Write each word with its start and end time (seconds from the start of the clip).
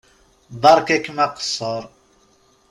Beṛka-kem 0.61 1.17
aqeṣṣeṛ. 1.25 1.83